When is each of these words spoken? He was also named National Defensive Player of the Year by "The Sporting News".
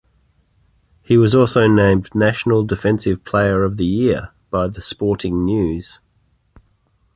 He 1.03 1.15
was 1.15 1.35
also 1.35 1.67
named 1.67 2.15
National 2.15 2.63
Defensive 2.63 3.23
Player 3.23 3.63
of 3.63 3.77
the 3.77 3.85
Year 3.85 4.31
by 4.49 4.67
"The 4.67 4.81
Sporting 4.81 5.45
News". 5.45 5.99